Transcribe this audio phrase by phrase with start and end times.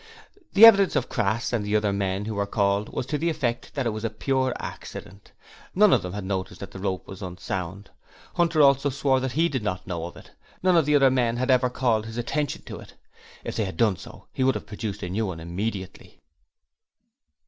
[0.53, 3.75] The evidence of Crass and the other men who were called was to the effect
[3.75, 5.31] that it was a pure accident.
[5.75, 7.91] None of them had noticed that the rope was unsound.
[8.33, 10.31] Hunter also swore that he did not know of it
[10.63, 12.95] none of the men had ever called his attention to it;
[13.43, 16.19] if they had done so he would have procured a new one immediately.